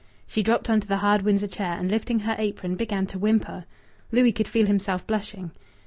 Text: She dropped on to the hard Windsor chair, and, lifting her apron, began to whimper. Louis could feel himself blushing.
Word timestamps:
She 0.25 0.41
dropped 0.41 0.67
on 0.67 0.79
to 0.79 0.87
the 0.87 0.97
hard 0.97 1.21
Windsor 1.21 1.45
chair, 1.45 1.77
and, 1.77 1.91
lifting 1.91 2.21
her 2.21 2.33
apron, 2.39 2.73
began 2.75 3.05
to 3.05 3.19
whimper. 3.19 3.65
Louis 4.11 4.31
could 4.31 4.47
feel 4.47 4.65
himself 4.65 5.05
blushing. 5.05 5.51